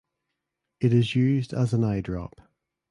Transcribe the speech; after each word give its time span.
It 0.79 0.93
is 0.93 1.15
used 1.15 1.53
as 1.53 1.73
an 1.75 1.83
eye 1.83 2.01
drop. 2.01 2.41